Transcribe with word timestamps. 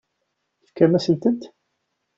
Tefkamt-asen-tent? 0.59 1.41